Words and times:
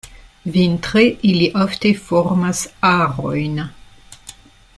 Vintre 0.53 1.03
ili 1.31 1.49
ofte 1.65 1.93
formas 2.07 2.63
arojn. 2.93 3.63